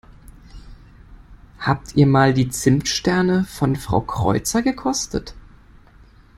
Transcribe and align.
Habt 1.59 1.93
ihr 1.95 2.07
mal 2.07 2.33
die 2.33 2.49
Zimtsterne 2.49 3.43
von 3.43 3.75
Frau 3.75 3.99
Kreuzer 4.01 4.63
gekostet? 4.63 5.35